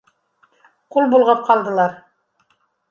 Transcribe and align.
Ҡул 0.95 1.11
болғап 1.13 1.47
ҡалдылар 1.51 1.97